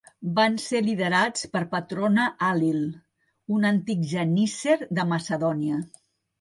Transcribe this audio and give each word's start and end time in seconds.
Van 0.37 0.53
ser 0.61 0.79
liderats 0.87 1.45
per 1.57 1.61
Patrona 1.75 2.25
Halil, 2.49 2.81
un 3.59 3.71
antic 3.73 4.03
genísser 4.17 4.81
de 4.89 5.09
Macedònia. 5.15 5.83